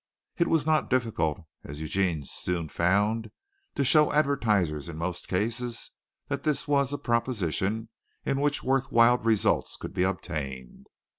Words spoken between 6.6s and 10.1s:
was a proposition in which worth while results could be